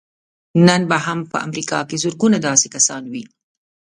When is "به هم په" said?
0.89-1.37